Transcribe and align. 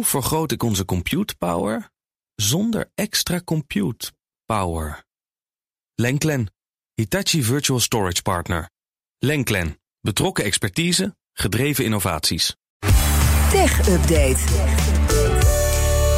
Hoe 0.00 0.08
vergroot 0.08 0.52
ik 0.52 0.62
onze 0.62 0.84
compute 0.84 1.36
power 1.36 1.90
zonder 2.34 2.90
extra 2.94 3.40
compute 3.44 4.12
power? 4.46 5.04
Lenklen, 5.94 6.52
Hitachi 6.94 7.42
Virtual 7.42 7.80
Storage 7.80 8.22
Partner. 8.22 8.70
Lenklen, 9.18 9.80
betrokken 10.00 10.44
expertise, 10.44 11.16
gedreven 11.32 11.84
innovaties. 11.84 12.56
Tech 13.50 13.88
Update. 13.88 14.38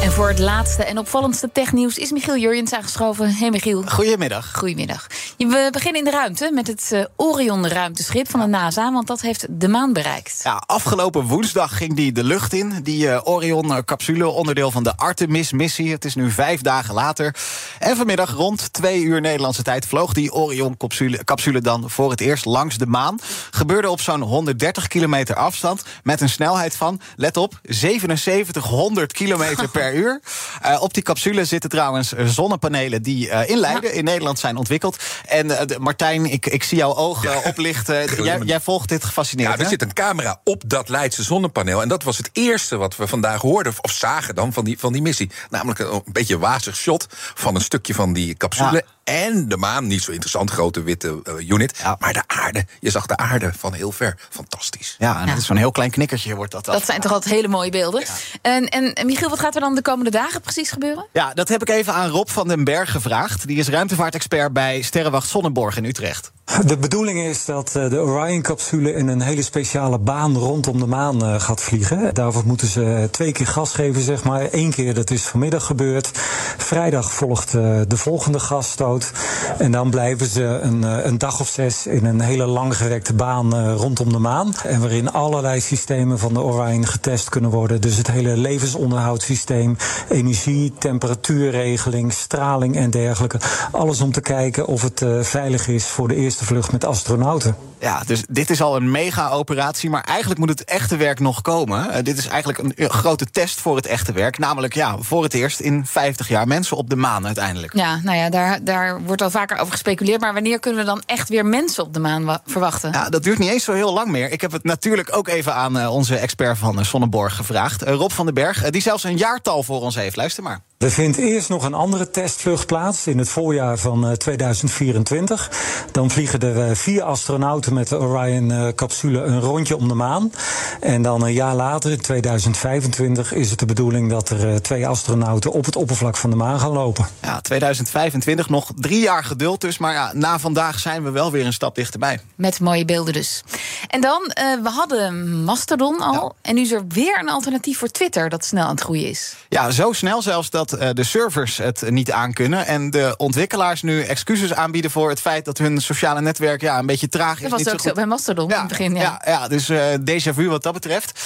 En 0.03 0.11
voor 0.11 0.27
het 0.27 0.39
laatste 0.39 0.83
en 0.83 0.97
opvallendste 0.97 1.51
technieuws 1.51 1.97
is 1.97 2.11
Michiel 2.11 2.37
Jurjens 2.37 2.73
aangeschoven. 2.73 3.33
Hey 3.33 3.49
Michiel. 3.49 3.83
Goedemiddag. 3.83 4.57
Goedemiddag. 4.57 5.07
We 5.47 5.67
beginnen 5.71 5.99
in 5.99 6.11
de 6.11 6.17
ruimte 6.17 6.51
met 6.53 6.67
het 6.67 6.89
uh, 6.93 7.03
Orion-ruimteschip 7.15 8.29
van 8.29 8.39
de 8.39 8.45
NASA, 8.45 8.91
want 8.91 9.07
dat 9.07 9.21
heeft 9.21 9.45
de 9.49 9.67
maan 9.67 9.93
bereikt. 9.93 10.39
Ja, 10.43 10.63
afgelopen 10.65 11.25
woensdag 11.25 11.77
ging 11.77 11.95
die 11.95 12.11
de 12.11 12.23
lucht 12.23 12.53
in. 12.53 12.79
Die 12.83 13.05
uh, 13.05 13.19
Orion-capsule, 13.23 14.27
onderdeel 14.27 14.71
van 14.71 14.83
de 14.83 14.97
Artemis-missie. 14.97 15.91
Het 15.91 16.05
is 16.05 16.15
nu 16.15 16.31
vijf 16.31 16.61
dagen 16.61 16.93
later. 16.93 17.35
En 17.79 17.95
vanmiddag 17.95 18.31
rond 18.31 18.73
twee 18.73 19.01
uur 19.01 19.21
Nederlandse 19.21 19.63
tijd 19.63 19.85
vloog 19.85 20.13
die 20.13 20.33
Orion-capsule 20.33 21.61
dan 21.61 21.89
voor 21.89 22.09
het 22.09 22.21
eerst 22.21 22.45
langs 22.45 22.77
de 22.77 22.85
maan. 22.85 23.19
Gebeurde 23.51 23.89
op 23.89 24.01
zo'n 24.01 24.21
130 24.21 24.87
kilometer 24.87 25.35
afstand 25.35 25.83
met 26.03 26.21
een 26.21 26.29
snelheid 26.29 26.75
van, 26.75 27.01
let 27.15 27.37
op, 27.37 27.59
7700 27.63 29.13
kilometer 29.13 29.69
per 29.69 29.95
uur. 30.01 30.21
Uh, 30.65 30.81
op 30.81 30.93
die 30.93 31.03
capsule 31.03 31.45
zitten 31.45 31.69
trouwens 31.69 32.13
zonnepanelen 32.25 33.01
die 33.01 33.27
uh, 33.27 33.49
in 33.49 33.57
Leiden, 33.57 33.89
ja. 33.89 33.95
in 33.95 34.03
Nederland, 34.03 34.39
zijn 34.39 34.57
ontwikkeld. 34.57 34.97
En 35.33 35.45
uh, 35.45 35.59
de, 35.65 35.79
Martijn, 35.79 36.25
ik, 36.25 36.45
ik 36.45 36.63
zie 36.63 36.77
jouw 36.77 36.95
ogen 36.95 37.31
ja. 37.31 37.41
oplichten. 37.45 37.93
Jij, 38.23 38.39
jij, 38.39 38.59
volgt 38.59 38.89
dit 38.89 39.03
gefascineerd. 39.03 39.49
Ja, 39.49 39.55
er 39.55 39.63
hè? 39.63 39.69
zit 39.69 39.81
een 39.81 39.93
camera 39.93 40.41
op 40.43 40.63
dat 40.65 40.89
Leidse 40.89 41.23
zonnepaneel. 41.23 41.81
En 41.81 41.87
dat 41.87 42.03
was 42.03 42.17
het 42.17 42.29
eerste 42.33 42.77
wat 42.77 42.95
we 42.95 43.07
vandaag 43.07 43.41
hoorden, 43.41 43.73
of 43.81 43.91
zagen 43.91 44.35
dan, 44.35 44.53
van 44.53 44.63
die, 44.63 44.79
van 44.79 44.93
die 44.93 45.01
missie. 45.01 45.31
Namelijk 45.49 45.79
een, 45.79 45.93
een 45.93 46.03
beetje 46.05 46.37
wazig 46.37 46.75
shot 46.75 47.07
van 47.33 47.55
een 47.55 47.61
stukje 47.61 47.93
van 47.93 48.13
die 48.13 48.35
capsule. 48.35 48.71
Ja. 48.71 48.81
En 49.03 49.47
de 49.47 49.57
maan, 49.57 49.87
niet 49.87 50.03
zo 50.03 50.11
interessant, 50.11 50.49
grote 50.49 50.83
witte 50.83 51.21
uh, 51.23 51.49
unit. 51.49 51.77
Ja. 51.77 51.95
Maar 51.99 52.13
de 52.13 52.23
aarde, 52.27 52.65
je 52.79 52.89
zag 52.89 53.05
de 53.05 53.17
aarde 53.17 53.51
van 53.57 53.73
heel 53.73 53.91
ver. 53.91 54.17
Fantastisch. 54.29 54.95
Ja, 54.99 55.21
en 55.21 55.27
dat 55.27 55.37
is 55.37 55.45
zo'n 55.45 55.57
heel 55.57 55.71
klein 55.71 55.91
knikkertje 55.91 56.35
wordt 56.35 56.51
dat. 56.51 56.65
Dat 56.65 56.85
zijn 56.85 57.01
toch 57.01 57.11
altijd 57.11 57.33
hele 57.33 57.47
mooie 57.47 57.71
beelden. 57.71 58.01
Ja. 58.01 58.13
En, 58.41 58.69
en 58.69 59.05
Michiel, 59.05 59.29
wat 59.29 59.39
gaat 59.39 59.55
er 59.55 59.61
dan 59.61 59.75
de 59.75 59.81
komende 59.81 60.11
dagen 60.11 60.41
precies 60.41 60.71
gebeuren? 60.71 61.05
Ja, 61.13 61.33
dat 61.33 61.47
heb 61.47 61.61
ik 61.61 61.69
even 61.69 61.93
aan 61.93 62.09
Rob 62.09 62.27
van 62.27 62.47
den 62.47 62.63
Berg 62.63 62.91
gevraagd. 62.91 63.47
Die 63.47 63.57
is 63.57 63.67
ruimtevaartexpert 63.67 64.53
bij 64.53 64.81
Sterrenwacht 64.81 65.29
Sonnenborg 65.29 65.77
in 65.77 65.85
Utrecht. 65.85 66.31
De 66.61 66.77
bedoeling 66.77 67.19
is 67.19 67.45
dat 67.45 67.69
de 67.71 67.99
Orion-capsule 67.99 68.93
in 68.93 69.07
een 69.07 69.21
hele 69.21 69.41
speciale 69.41 69.99
baan 69.99 70.37
rondom 70.37 70.79
de 70.79 70.85
maan 70.85 71.23
uh, 71.23 71.39
gaat 71.39 71.61
vliegen. 71.61 72.13
Daarvoor 72.13 72.43
moeten 72.45 72.67
ze 72.67 73.07
twee 73.11 73.31
keer 73.31 73.47
gas 73.47 73.73
geven, 73.73 74.01
zeg 74.01 74.23
maar. 74.23 74.47
Eén 74.51 74.71
keer, 74.71 74.93
dat 74.93 75.11
is 75.11 75.23
vanmiddag 75.23 75.65
gebeurd. 75.65 76.11
Vrijdag 76.57 77.13
volgt 77.13 77.51
de 77.51 77.97
volgende 77.97 78.39
gasstoot. 78.39 79.11
En 79.57 79.71
dan 79.71 79.89
blijven 79.89 80.27
ze 80.27 80.43
een, 80.43 80.83
een, 81.07 81.17
dag 81.17 81.39
of 81.39 81.47
zes 81.47 81.87
in 81.87 82.05
een 82.05 82.21
hele 82.21 82.45
langgerekte 82.45 83.13
baan 83.13 83.73
rondom 83.73 84.11
de 84.11 84.19
maan. 84.19 84.53
En 84.63 84.79
waarin 84.79 85.11
allerlei 85.11 85.61
systemen 85.61 86.19
van 86.19 86.33
de 86.33 86.41
Orion 86.41 86.87
getest 86.87 87.29
kunnen 87.29 87.49
worden. 87.49 87.81
Dus 87.81 87.97
het 87.97 88.11
hele 88.11 88.37
levensonderhoudssysteem, 88.37 89.77
energie, 90.09 90.73
temperatuurregeling, 90.79 92.13
straling 92.13 92.75
en 92.75 92.89
dergelijke. 92.89 93.39
Alles 93.71 94.01
om 94.01 94.11
te 94.11 94.21
kijken 94.21 94.67
of 94.67 94.81
het 94.81 95.05
veilig 95.21 95.67
is 95.67 95.85
voor 95.85 96.07
de 96.07 96.15
eerste 96.15 96.42
vlucht 96.43 96.71
met 96.71 96.85
astronauten. 96.85 97.55
Ja, 97.79 98.01
dus 98.05 98.23
dit 98.29 98.49
is 98.49 98.61
al 98.61 98.75
een 98.75 98.91
mega-operatie, 98.91 99.89
maar 99.89 100.03
eigenlijk 100.03 100.39
moet 100.39 100.49
het 100.49 100.63
echte 100.63 100.97
werk 100.97 101.19
nog 101.19 101.41
komen. 101.41 101.87
Uh, 101.89 101.95
dit 102.03 102.17
is 102.17 102.27
eigenlijk 102.27 102.59
een, 102.59 102.89
grote 102.89 103.25
test 103.25 103.61
voor 103.61 103.75
het 103.75 103.85
echte 103.85 104.11
werk. 104.11 104.37
Namelijk, 104.37 104.73
ja, 104.73 104.97
voor 104.99 105.23
het 105.23 105.33
eerst 105.33 105.59
in 105.59 105.85
50 105.85 106.27
jaar 106.27 106.47
mensen 106.47 106.77
op 106.77 106.89
de 106.89 106.95
maan 106.95 107.25
uiteindelijk. 107.25 107.73
Ja, 107.73 107.99
nou 108.03 108.17
ja, 108.17 108.29
daar, 108.29 108.63
daar 108.63 109.01
wordt 109.01 109.21
al 109.21 109.29
vaker 109.29 109.57
over 109.57 109.71
gespeculeerd. 109.71 110.21
Maar 110.21 110.33
wanneer 110.33 110.59
kunnen 110.59 110.79
we 110.79 110.85
dan 110.85 111.03
echt 111.05 111.29
weer 111.29 111.45
mensen 111.45 111.83
op 111.83 111.93
de 111.93 111.99
maan 111.99 112.39
verwachten? 112.45 112.91
Ja, 112.91 113.09
dat 113.09 113.23
duurt 113.23 113.39
niet 113.39 113.49
eens 113.49 113.63
zo 113.63 113.73
heel 113.73 113.93
lang 113.93 114.07
meer. 114.07 114.31
Ik 114.31 114.41
heb 114.41 114.51
het 114.51 114.63
natuurlijk 114.63 115.15
ook 115.15 115.27
even 115.27 115.53
aan 115.53 115.77
uh, 115.77 115.93
onze 115.93 116.15
expert 116.15 116.57
van 116.57 116.79
uh, 116.79 116.85
Sonneborg 116.85 117.35
gevraagd, 117.35 117.81
Rob 117.81 118.11
van 118.11 118.25
den 118.25 118.33
Berg, 118.33 118.69
die 118.69 118.81
zelfs 118.81 119.03
een 119.03 119.17
jaartal 119.17 119.63
voor 119.63 119.81
ons 119.81 119.95
heeft. 119.95 120.15
Luister 120.15 120.43
maar. 120.43 120.61
Er 120.83 120.91
vindt 120.91 121.17
eerst 121.17 121.49
nog 121.49 121.63
een 121.63 121.73
andere 121.73 122.09
testvlucht 122.09 122.65
plaats 122.65 123.07
in 123.07 123.17
het 123.17 123.29
voorjaar 123.29 123.77
van 123.77 124.05
uh, 124.05 124.11
2024. 124.11 125.51
Dan 125.91 126.09
vliegen 126.09 126.39
er 126.39 126.69
uh, 126.69 126.75
vier 126.75 127.03
astronauten 127.03 127.73
met 127.73 127.87
de 127.87 127.99
Orion-capsule 127.99 129.23
een 129.23 129.39
rondje 129.39 129.77
om 129.77 129.87
de 129.87 129.93
maan. 129.93 130.31
En 130.79 131.01
dan 131.01 131.23
een 131.23 131.33
jaar 131.33 131.55
later, 131.55 131.91
in 131.91 132.01
2025, 132.01 133.33
is 133.33 133.49
het 133.49 133.59
de 133.59 133.65
bedoeling 133.65 134.09
dat 134.09 134.29
er 134.29 134.61
twee 134.61 134.87
astronauten 134.87 135.51
op 135.51 135.65
het 135.65 135.75
oppervlak 135.75 136.17
van 136.17 136.29
de 136.29 136.35
maan 136.35 136.59
gaan 136.59 136.71
lopen. 136.71 137.07
Ja, 137.21 137.41
2025, 137.41 138.49
nog 138.49 138.71
drie 138.75 139.01
jaar 139.01 139.23
geduld 139.23 139.61
dus. 139.61 139.77
Maar 139.77 139.93
ja, 139.93 140.11
na 140.13 140.39
vandaag 140.39 140.79
zijn 140.79 141.03
we 141.03 141.09
wel 141.09 141.31
weer 141.31 141.45
een 141.45 141.53
stap 141.53 141.75
dichterbij. 141.75 142.19
Met 142.35 142.59
mooie 142.59 142.85
beelden 142.85 143.13
dus. 143.13 143.43
En 143.87 144.01
dan, 144.01 144.31
we 144.63 144.69
hadden 144.69 145.43
Mastodon 145.43 146.01
al. 146.01 146.13
Ja. 146.13 146.31
En 146.41 146.55
nu 146.55 146.61
is 146.61 146.71
er 146.71 146.87
weer 146.87 147.19
een 147.19 147.29
alternatief 147.29 147.77
voor 147.77 147.91
Twitter 147.91 148.29
dat 148.29 148.45
snel 148.45 148.63
aan 148.63 148.69
het 148.69 148.81
groeien 148.81 149.09
is. 149.09 149.35
Ja, 149.49 149.71
zo 149.71 149.91
snel 149.91 150.21
zelfs 150.21 150.49
dat 150.49 150.72
uh, 150.73 150.89
de 150.93 151.03
servers 151.03 151.57
het 151.57 151.89
niet 151.89 152.11
aankunnen. 152.11 152.65
En 152.65 152.89
de 152.89 153.13
ontwikkelaars 153.17 153.81
nu 153.81 154.01
excuses 154.01 154.53
aanbieden 154.53 154.91
voor 154.91 155.09
het 155.09 155.21
feit 155.21 155.45
dat 155.45 155.57
hun 155.57 155.81
sociale 155.81 156.21
netwerk 156.21 156.61
ja, 156.61 156.79
een 156.79 156.85
beetje 156.85 157.09
traag 157.09 157.35
is. 157.35 157.41
Dat 157.41 157.49
was 157.49 157.59
niet 157.59 157.69
ook 157.69 157.79
zo, 157.79 157.85
goed... 157.85 157.95
bij 157.95 158.05
Mastodon 158.05 158.49
ja, 158.49 158.53
in 158.53 158.59
het 158.59 158.69
begin. 158.69 158.95
Ja, 158.95 159.01
ja, 159.01 159.21
ja 159.25 159.47
dus 159.47 159.69
uh, 159.69 159.83
déjà 159.99 160.33
vu 160.33 160.49
wat 160.49 160.63
dat 160.63 160.73
betreft. 160.73 161.19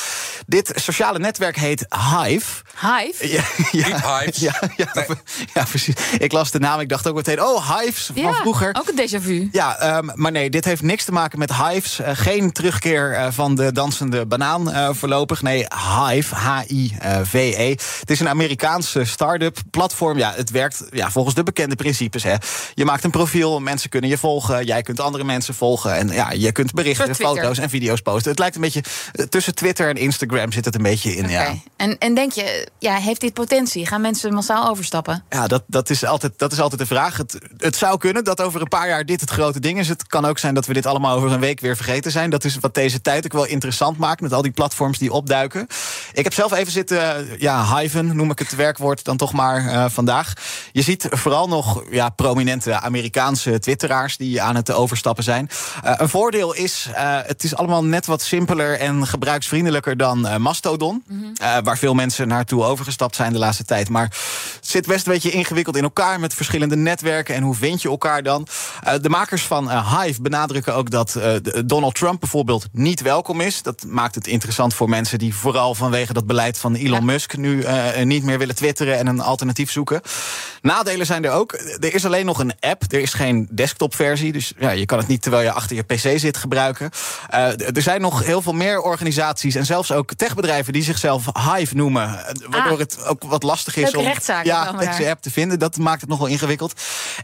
Dit 0.45 0.71
sociale 0.75 1.19
netwerk 1.19 1.55
heet 1.55 1.85
Hive. 1.89 2.61
Hive? 2.81 3.29
Ja, 3.29 3.43
ja, 3.71 4.19
Hives. 4.19 4.37
Ja, 4.37 4.61
ja, 4.75 4.91
nee. 4.93 5.05
ja, 5.53 5.63
precies. 5.63 5.95
Ik 6.17 6.31
las 6.31 6.51
de 6.51 6.59
naam, 6.59 6.79
ik 6.79 6.89
dacht 6.89 7.07
ook 7.07 7.15
meteen, 7.15 7.41
oh, 7.41 7.79
Hives 7.79 8.09
van 8.15 8.33
vroeger. 8.33 8.75
ook 8.79 8.87
een 8.87 9.07
déjà 9.07 9.21
vu. 9.21 9.49
Ja, 9.51 9.97
um, 9.97 10.11
maar 10.13 10.31
nee, 10.31 10.49
dit 10.49 10.65
heeft 10.65 10.81
niks 10.81 11.03
te 11.03 11.11
maken 11.11 11.39
met 11.39 11.53
Hives. 11.53 11.99
Uh, 11.99 12.09
geen 12.13 12.51
terugkeer 12.51 13.11
uh, 13.11 13.27
van 13.29 13.55
de 13.55 13.71
dansende 13.71 14.25
banaan 14.25 14.69
uh, 14.69 14.89
voorlopig. 14.91 15.41
Nee, 15.41 15.65
Hive, 16.07 16.35
H-I-V-E. 16.35 17.69
Het 17.99 18.09
is 18.09 18.19
een 18.19 18.29
Amerikaanse 18.29 19.05
start-up 19.37 19.71
platform. 19.71 20.17
Ja, 20.17 20.33
het 20.35 20.49
werkt 20.49 20.83
ja, 20.91 21.11
volgens 21.11 21.35
de 21.35 21.43
bekende 21.43 21.75
principes. 21.75 22.23
Hè. 22.23 22.35
Je 22.73 22.85
maakt 22.85 23.03
een 23.03 23.11
profiel, 23.11 23.59
mensen 23.59 23.89
kunnen 23.89 24.09
je 24.09 24.17
volgen. 24.17 24.65
Jij 24.65 24.81
kunt 24.81 24.99
andere 24.99 25.23
mensen 25.23 25.53
volgen. 25.53 25.95
En 25.95 26.07
ja, 26.09 26.31
je 26.31 26.51
kunt 26.51 26.73
berichten, 26.73 27.15
foto's 27.15 27.57
en 27.57 27.69
video's 27.69 28.01
posten. 28.01 28.29
Het 28.29 28.39
lijkt 28.39 28.55
een 28.55 28.61
beetje, 28.61 28.83
tussen 29.29 29.55
Twitter 29.55 29.89
en 29.89 29.95
Instagram 29.95 30.51
zit 30.51 30.65
het 30.65 30.75
een 30.75 30.81
beetje 30.81 31.15
in. 31.15 31.25
Okay. 31.25 31.33
Ja. 31.33 31.55
En, 31.77 31.97
en 31.97 32.13
denk 32.13 32.31
je, 32.31 32.67
ja, 32.79 32.95
heeft 32.95 33.21
dit 33.21 33.33
potentie? 33.33 33.85
Gaan 33.85 34.01
mensen 34.01 34.33
massaal 34.33 34.69
overstappen? 34.69 35.23
Ja, 35.29 35.47
dat, 35.47 35.63
dat, 35.67 35.89
is, 35.89 36.05
altijd, 36.05 36.33
dat 36.37 36.51
is 36.51 36.59
altijd 36.59 36.81
de 36.81 36.87
vraag. 36.87 37.17
Het, 37.17 37.37
het 37.57 37.75
zou 37.75 37.97
kunnen 37.97 38.23
dat 38.23 38.41
over 38.41 38.61
een 38.61 38.67
paar 38.67 38.87
jaar 38.87 39.05
dit 39.05 39.21
het 39.21 39.29
grote 39.29 39.59
ding 39.59 39.79
is. 39.79 39.87
Het 39.87 40.07
kan 40.07 40.25
ook 40.25 40.37
zijn 40.37 40.53
dat 40.53 40.65
we 40.65 40.73
dit 40.73 40.85
allemaal 40.85 41.15
over 41.15 41.31
een 41.31 41.39
week 41.39 41.59
weer 41.59 41.75
vergeten 41.75 42.11
zijn. 42.11 42.29
Dat 42.29 42.43
is 42.43 42.57
wat 42.59 42.73
deze 42.73 43.01
tijd 43.01 43.25
ook 43.25 43.33
wel 43.33 43.45
interessant 43.45 43.97
maakt 43.97 44.21
met 44.21 44.33
al 44.33 44.41
die 44.41 44.51
platforms 44.51 44.97
die 44.97 45.11
opduiken. 45.11 45.67
Ik 46.13 46.23
heb 46.23 46.33
zelf 46.33 46.53
even 46.53 46.71
zitten, 46.71 47.27
ja, 47.39 47.77
hiven 47.77 48.15
noem 48.15 48.31
ik 48.31 48.39
het 48.39 48.55
werkwoord 48.55 49.03
dan 49.03 49.17
toch 49.17 49.26
maar 49.33 49.63
uh, 49.63 49.85
vandaag. 49.89 50.33
Je 50.71 50.81
ziet 50.81 51.07
vooral 51.09 51.47
nog 51.47 51.83
ja, 51.91 52.09
prominente 52.09 52.79
Amerikaanse 52.79 53.59
twitteraars 53.59 54.17
die 54.17 54.41
aan 54.41 54.55
het 54.55 54.71
overstappen 54.71 55.23
zijn. 55.23 55.49
Uh, 55.85 55.93
een 55.97 56.09
voordeel 56.09 56.53
is, 56.53 56.87
uh, 56.91 56.95
het 57.23 57.43
is 57.43 57.55
allemaal 57.55 57.83
net 57.83 58.05
wat 58.05 58.21
simpeler 58.21 58.79
en 58.79 59.07
gebruiksvriendelijker 59.07 59.97
dan 59.97 60.41
Mastodon. 60.41 61.03
Mm 61.07 61.19
-hmm. 61.19 61.63
waar 61.63 61.77
veel 61.77 61.93
mensen 61.93 62.27
naartoe 62.27 62.63
overgestapt 62.63 63.15
zijn 63.15 63.33
de 63.33 63.39
laatste 63.39 63.63
tijd. 63.63 63.89
Maar 63.89 64.03
het 64.03 64.67
zit 64.67 64.87
best 64.87 65.07
een 65.07 65.13
beetje 65.13 65.31
ingewikkeld 65.31 65.77
in 65.77 65.83
elkaar 65.83 66.19
met 66.19 66.33
verschillende 66.33 66.75
netwerken. 66.75 67.35
En 67.35 67.43
hoe 67.43 67.55
vind 67.55 67.81
je 67.81 67.89
elkaar 67.89 68.23
dan? 68.23 68.47
de 69.01 69.09
makers 69.09 69.43
van 69.43 69.69
Hive 69.69 70.21
benadrukken 70.21 70.75
ook 70.75 70.89
dat 70.89 71.19
Donald 71.65 71.95
Trump 71.95 72.19
bijvoorbeeld 72.19 72.67
niet 72.71 73.01
welkom 73.01 73.41
is. 73.41 73.61
Dat 73.61 73.85
maakt 73.87 74.15
het 74.15 74.27
interessant 74.27 74.73
voor 74.73 74.89
mensen 74.89 75.19
die 75.19 75.35
vooral 75.35 75.75
vanwege 75.75 76.13
dat 76.13 76.27
beleid 76.27 76.57
van 76.57 76.75
Elon 76.75 76.99
ja. 76.99 77.05
Musk 77.05 77.37
nu 77.37 77.65
niet 78.03 78.23
meer 78.23 78.37
willen 78.37 78.55
twitteren 78.55 78.97
en 78.97 79.06
een 79.07 79.21
alternatief 79.21 79.71
zoeken. 79.71 80.01
Nadelen 80.61 81.05
zijn 81.05 81.25
er 81.25 81.31
ook. 81.31 81.53
Er 81.53 81.93
is 81.93 82.05
alleen 82.05 82.25
nog 82.25 82.39
een 82.39 82.53
app. 82.59 82.83
Er 82.87 82.99
is 82.99 83.13
geen 83.13 83.47
desktopversie. 83.51 84.31
Dus 84.31 84.53
ja, 84.59 84.69
je 84.69 84.85
kan 84.85 84.97
het 84.97 85.07
niet 85.07 85.21
terwijl 85.21 85.43
je 85.43 85.51
achter 85.51 85.75
je 85.75 85.83
PC 85.83 86.19
zit 86.19 86.37
gebruiken. 86.37 86.89
Uh, 87.33 87.75
er 87.75 87.81
zijn 87.81 88.01
nog 88.01 88.23
heel 88.23 88.41
veel 88.41 88.53
meer 88.53 88.81
organisaties 88.81 89.55
en 89.55 89.65
zelfs 89.65 89.91
ook 89.91 90.13
techbedrijven 90.13 90.73
die 90.73 90.83
zichzelf 90.83 91.25
Hive 91.33 91.75
noemen. 91.75 92.19
Waardoor 92.49 92.71
ah, 92.71 92.79
het 92.79 93.05
ook 93.05 93.23
wat 93.23 93.43
lastig 93.43 93.75
is 93.75 93.95
om 93.95 94.05
ja, 94.43 94.71
deze 94.71 95.09
app 95.09 95.21
te 95.21 95.31
vinden. 95.31 95.59
Dat 95.59 95.77
maakt 95.77 96.01
het 96.01 96.09
nog 96.09 96.19
wel 96.19 96.27
ingewikkeld. 96.27 96.73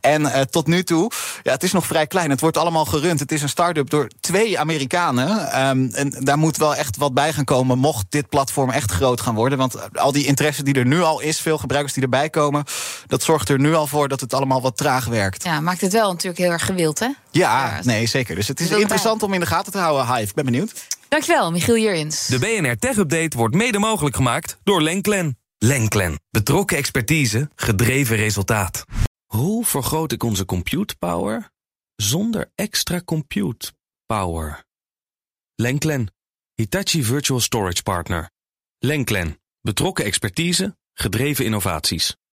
En 0.01 0.21
uh, 0.21 0.39
tot 0.39 0.67
nu 0.67 0.83
toe, 0.83 1.11
ja, 1.43 1.51
het 1.51 1.63
is 1.63 1.71
nog 1.71 1.85
vrij 1.85 2.07
klein. 2.07 2.29
Het 2.29 2.41
wordt 2.41 2.57
allemaal 2.57 2.85
gerund. 2.85 3.19
Het 3.19 3.31
is 3.31 3.41
een 3.41 3.49
start-up 3.49 3.89
door 3.89 4.07
twee 4.19 4.59
Amerikanen. 4.59 5.61
Um, 5.67 5.91
en 5.93 6.15
daar 6.19 6.37
moet 6.37 6.57
wel 6.57 6.75
echt 6.75 6.97
wat 6.97 7.13
bij 7.13 7.33
gaan 7.33 7.43
komen. 7.43 7.77
Mocht 7.77 8.05
dit 8.09 8.29
platform 8.29 8.69
echt 8.69 8.91
groot 8.91 9.21
gaan 9.21 9.35
worden. 9.35 9.57
Want 9.57 9.97
al 9.97 10.11
die 10.11 10.25
interesse 10.25 10.63
die 10.63 10.73
er 10.73 10.85
nu 10.85 11.01
al 11.01 11.19
is, 11.19 11.39
veel 11.39 11.57
gebruikers 11.57 11.72
gebruikers 11.73 11.93
die 11.93 12.03
erbij 12.03 12.29
komen. 12.29 12.63
Dat 13.07 13.23
zorgt 13.23 13.49
er 13.49 13.59
nu 13.59 13.73
al 13.73 13.87
voor 13.87 14.07
dat 14.07 14.19
het 14.19 14.33
allemaal 14.33 14.61
wat 14.61 14.77
traag 14.77 15.05
werkt. 15.05 15.43
Ja, 15.43 15.59
maakt 15.59 15.81
het 15.81 15.93
wel 15.93 16.11
natuurlijk 16.11 16.37
heel 16.37 16.51
erg 16.51 16.65
gewild, 16.65 16.99
hè? 16.99 17.09
Ja, 17.31 17.79
nee, 17.83 18.05
zeker. 18.05 18.35
Dus 18.35 18.47
het 18.47 18.59
is 18.59 18.69
interessant 18.69 19.23
om 19.23 19.33
in 19.33 19.39
de 19.39 19.45
gaten 19.45 19.71
te 19.71 19.77
houden, 19.77 20.15
Hive. 20.15 20.29
Ik 20.29 20.33
ben 20.33 20.45
benieuwd. 20.45 20.87
Dankjewel, 21.07 21.51
Michiel 21.51 21.77
Jurins. 21.77 22.27
De 22.27 22.39
BNR 22.39 22.77
Tech 22.77 22.97
Update 22.97 23.37
wordt 23.37 23.55
mede 23.55 23.79
mogelijk 23.79 24.15
gemaakt 24.15 24.57
door 24.63 24.81
Lenklen. 24.81 25.37
Lenklen. 25.57 26.19
Betrokken 26.29 26.77
expertise, 26.77 27.49
gedreven 27.55 28.15
resultaat. 28.15 28.83
Hoe 29.25 29.65
vergroot 29.65 30.11
ik 30.11 30.23
onze 30.23 30.45
compute 30.45 30.95
power 30.95 31.51
zonder 31.95 32.51
extra 32.55 33.01
compute 33.05 33.71
power? 34.05 34.63
Lenklen. 35.55 36.13
Hitachi 36.53 37.03
Virtual 37.03 37.39
Storage 37.39 37.83
Partner. 37.83 38.29
Lenklen. 38.79 39.37
Betrokken 39.61 40.05
expertise, 40.05 40.75
Gedreven 40.93 41.45
innovaties. 41.45 42.15